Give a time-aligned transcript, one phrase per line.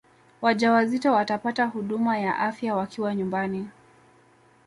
[0.41, 3.67] wajawazito watapata huduma ya afya wakiwa nyumbani